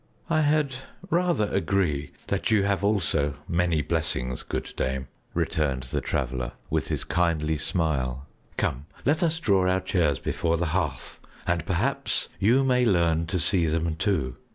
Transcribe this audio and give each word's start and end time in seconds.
"I 0.31 0.41
had 0.41 0.73
rather 1.11 1.47
agree 1.53 2.09
that 2.25 2.49
you 2.49 2.63
have 2.63 2.83
also 2.83 3.35
many 3.47 3.83
blessings, 3.83 4.41
good 4.41 4.73
dame," 4.75 5.09
returned 5.35 5.83
the 5.83 6.01
Traveler, 6.01 6.53
with 6.71 6.87
his 6.87 7.03
kindly 7.03 7.55
smile. 7.59 8.25
"Come, 8.57 8.87
let 9.05 9.21
us 9.21 9.39
draw 9.39 9.69
our 9.69 9.79
chairs 9.81 10.17
before 10.17 10.57
the 10.57 10.65
hearth, 10.73 11.19
and 11.45 11.63
perhaps 11.67 12.29
you 12.39 12.63
may 12.63 12.83
learn 12.83 13.27
to 13.27 13.37
see 13.37 13.67
them 13.67 13.93
too. 13.93 14.37